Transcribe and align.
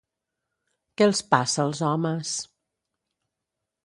Què 1.01 1.07
els 1.09 1.19
passa, 1.33 1.59
als 1.65 1.81
homes? 1.89 2.31